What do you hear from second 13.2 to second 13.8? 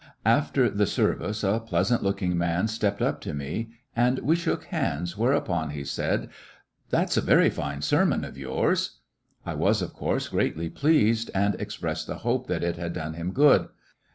good.